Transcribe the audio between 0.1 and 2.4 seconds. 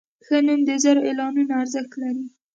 ښه نوم د زر اعلانونو ارزښت لري.